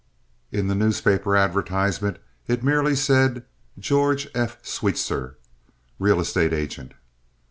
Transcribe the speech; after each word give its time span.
In 0.51 0.65
the 0.67 0.73
newspaper 0.73 1.35
advertisement 1.37 2.17
it 2.47 2.63
merely 2.63 2.95
said 2.95 3.45
"George 3.77 4.27
F. 4.33 4.57
Sweetser, 4.65 5.37
Real 5.99 6.19
Estate 6.19 6.53
Agent." 6.53 6.95